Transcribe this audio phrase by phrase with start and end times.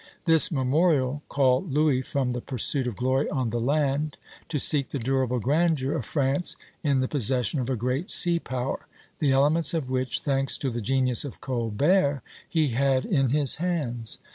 [0.25, 4.17] This memorial called Louis from the pursuit of glory on the land
[4.49, 8.87] to seek the durable grandeur of France in the possession of a great sea power,
[9.19, 14.17] the elements of which, thanks to the genius of Colbert, he had in his hands.